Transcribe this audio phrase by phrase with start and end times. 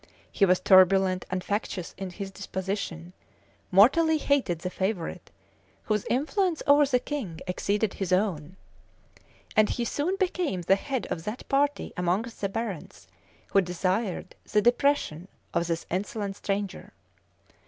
[0.31, 3.13] He was turbulent and factious in his disposition;
[3.69, 5.29] mortally hated the favorite,
[5.83, 8.55] whose influence over the king exceeded his own;
[9.55, 13.07] and he soon became the head of that party among the barons
[13.49, 16.93] who desired the depression of this insolent stranger.